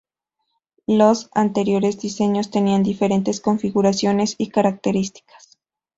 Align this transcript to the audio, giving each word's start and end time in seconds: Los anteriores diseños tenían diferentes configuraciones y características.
Los 0.87 1.29
anteriores 1.35 1.99
diseños 1.99 2.49
tenían 2.49 2.81
diferentes 2.81 3.39
configuraciones 3.39 4.33
y 4.39 4.47
características. 4.49 5.59